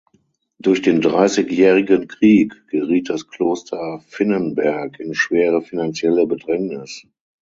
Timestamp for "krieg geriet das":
2.07-3.27